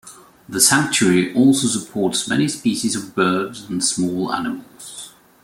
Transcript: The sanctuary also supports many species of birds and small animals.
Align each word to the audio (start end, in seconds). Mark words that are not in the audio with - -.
The 0.49 0.59
sanctuary 0.59 1.31
also 1.35 1.67
supports 1.67 2.27
many 2.27 2.47
species 2.47 2.95
of 2.95 3.13
birds 3.13 3.61
and 3.69 3.83
small 3.85 4.33
animals. 4.33 5.13